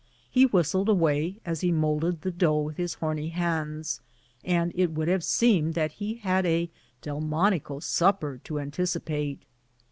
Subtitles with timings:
[0.31, 4.01] He whistled away as he mould ed the dough with his horny hands,
[4.43, 6.71] and it would have seemed that he had a
[7.03, 9.43] Delmonico supper to anticipate.